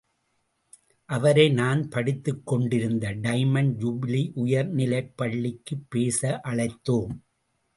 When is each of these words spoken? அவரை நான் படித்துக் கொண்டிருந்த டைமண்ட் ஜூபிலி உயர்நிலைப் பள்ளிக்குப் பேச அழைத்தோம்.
அவரை 1.09 1.49
நான் 1.49 1.87
படித்துக் 1.87 2.45
கொண்டிருந்த 2.45 3.11
டைமண்ட் 3.11 3.75
ஜூபிலி 3.77 4.31
உயர்நிலைப் 4.33 5.17
பள்ளிக்குப் 5.17 5.85
பேச 5.89 6.39
அழைத்தோம். 6.43 7.13